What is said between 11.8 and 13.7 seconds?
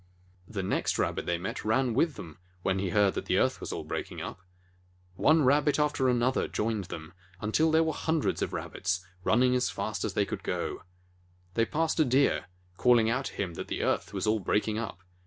a Deer, calling out to him that